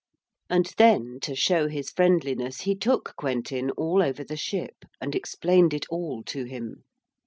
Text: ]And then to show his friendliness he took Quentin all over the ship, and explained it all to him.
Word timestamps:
]And 0.49 0.65
then 0.77 1.19
to 1.21 1.35
show 1.35 1.67
his 1.67 1.91
friendliness 1.91 2.61
he 2.61 2.73
took 2.73 3.13
Quentin 3.17 3.69
all 3.77 4.01
over 4.01 4.23
the 4.23 4.35
ship, 4.35 4.83
and 4.99 5.13
explained 5.13 5.75
it 5.75 5.85
all 5.91 6.23
to 6.23 6.45
him. 6.45 6.85